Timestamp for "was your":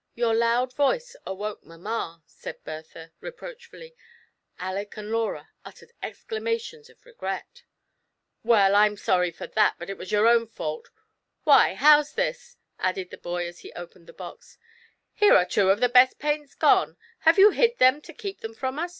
9.99-10.25